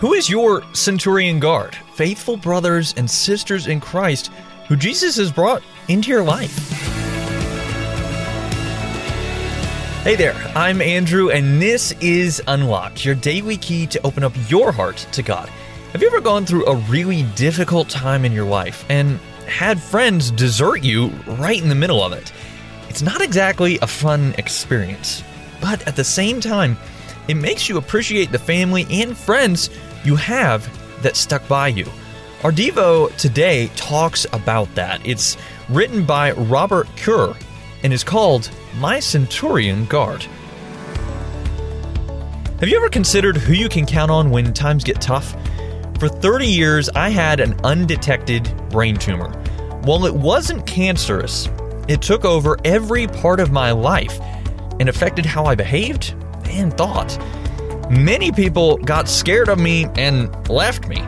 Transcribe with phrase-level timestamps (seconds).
[0.00, 4.30] Who is your centurion guard, faithful brothers and sisters in Christ
[4.68, 6.54] who Jesus has brought into your life?
[10.02, 14.70] Hey there, I'm Andrew, and this is Unlocked, your daily key to open up your
[14.70, 15.48] heart to God.
[15.92, 19.18] Have you ever gone through a really difficult time in your life and
[19.48, 22.34] had friends desert you right in the middle of it?
[22.90, 25.24] It's not exactly a fun experience,
[25.58, 26.76] but at the same time,
[27.28, 29.70] it makes you appreciate the family and friends
[30.06, 30.66] you have
[31.02, 31.86] that stuck by you.
[32.44, 35.04] Our Devo today talks about that.
[35.04, 35.36] It's
[35.68, 37.34] written by Robert Kerr
[37.82, 40.22] and is called My Centurion Guard.
[42.60, 45.34] Have you ever considered who you can count on when times get tough?
[45.98, 49.30] For 30 years, I had an undetected brain tumor.
[49.82, 51.48] While it wasn't cancerous,
[51.88, 54.20] it took over every part of my life
[54.78, 56.14] and affected how I behaved
[56.44, 57.18] and thought.
[57.90, 61.04] Many people got scared of me and left me.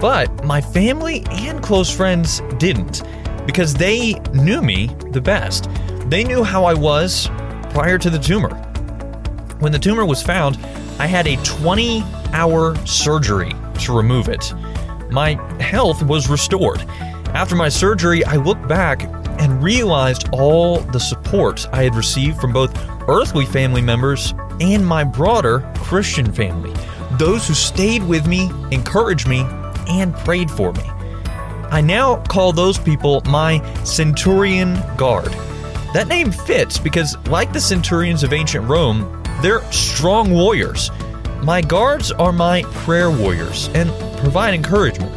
[0.00, 3.02] But my family and close friends didn't
[3.46, 5.68] because they knew me the best.
[6.06, 7.28] They knew how I was
[7.68, 8.54] prior to the tumor.
[9.58, 10.56] When the tumor was found,
[10.98, 14.54] I had a 20 hour surgery to remove it.
[15.10, 16.80] My health was restored.
[17.34, 19.02] After my surgery, I looked back
[19.38, 22.74] and realized all the support I had received from both
[23.06, 26.72] earthly family members and my broader Christian family.
[27.18, 29.46] Those who stayed with me, encouraged me,
[29.88, 30.82] and prayed for me.
[31.70, 35.32] I now call those people my Centurion Guard.
[35.92, 40.90] That name fits because, like the centurions of ancient Rome, they're strong warriors.
[41.42, 45.12] My guards are my prayer warriors and provide encouragement.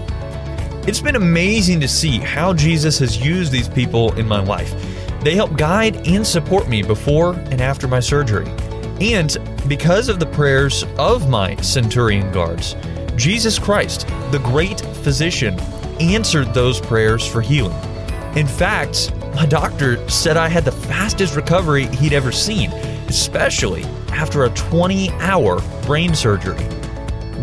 [0.88, 4.74] It's been amazing to see how Jesus has used these people in my life.
[5.22, 8.50] They help guide and support me before and after my surgery.
[9.02, 12.76] And because of the prayers of my centurion guards,
[13.16, 15.60] Jesus Christ, the great physician,
[16.00, 17.78] answered those prayers for healing.
[18.36, 22.72] In fact, my doctor said I had the fastest recovery he'd ever seen,
[23.08, 26.64] especially after a 20 hour brain surgery.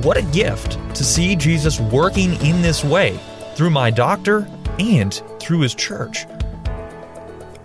[0.03, 3.19] What a gift to see Jesus working in this way
[3.55, 4.47] through my doctor
[4.79, 6.27] and through his church.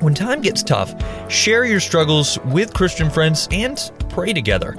[0.02, 0.96] When time gets tough,
[1.32, 4.76] share your struggles with Christian friends and pray together.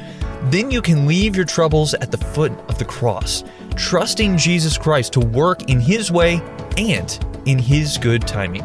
[0.50, 3.44] Then you can leave your troubles at the foot of the cross,
[3.76, 6.42] trusting Jesus Christ to work in His way
[6.76, 8.64] and in His good timing.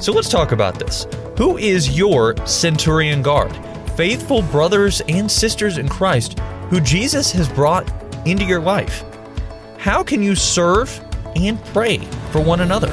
[0.00, 1.06] So let's talk about this.
[1.36, 3.56] Who is your centurion guard?
[3.96, 7.88] Faithful brothers and sisters in Christ who Jesus has brought
[8.26, 9.04] into your life.
[9.78, 11.00] How can you serve
[11.36, 11.98] and pray
[12.32, 12.92] for one another?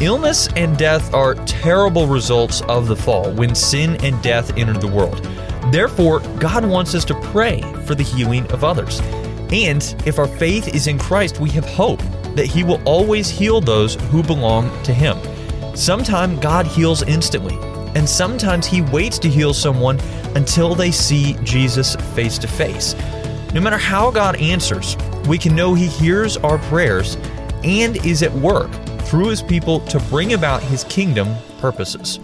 [0.00, 4.86] Illness and death are terrible results of the fall when sin and death entered the
[4.86, 5.22] world.
[5.70, 9.00] Therefore, God wants us to pray for the healing of others.
[9.52, 12.00] And if our faith is in Christ, we have hope
[12.34, 15.18] that He will always heal those who belong to Him.
[15.76, 17.58] Sometimes God heals instantly,
[17.94, 20.00] and sometimes He waits to heal someone
[20.34, 22.94] until they see Jesus face to face.
[23.52, 24.96] No matter how God answers,
[25.28, 27.18] we can know He hears our prayers
[27.64, 28.70] and is at work
[29.10, 32.20] through his people to bring about his kingdom purposes.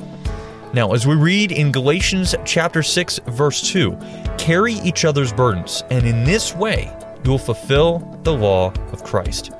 [0.72, 3.98] Now, as we read in Galatians chapter 6 verse 2,
[4.38, 9.50] carry each other's burdens, and in this way you will fulfill the law of Christ.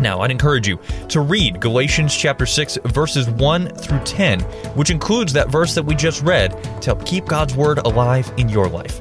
[0.00, 0.80] Now, I'd encourage you
[1.10, 4.40] to read Galatians chapter 6 verses 1 through 10,
[4.74, 6.50] which includes that verse that we just read
[6.82, 9.00] to help keep God's word alive in your life.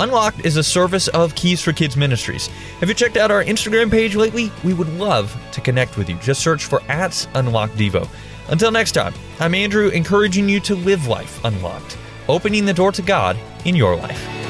[0.00, 2.48] Unlocked is a service of Keys for Kids Ministries.
[2.80, 4.50] Have you checked out our Instagram page lately?
[4.64, 6.16] We would love to connect with you.
[6.16, 8.08] Just search for at Unlocked Devo.
[8.48, 11.96] Until next time, I'm Andrew, encouraging you to live life unlocked,
[12.28, 14.43] opening the door to God in your life.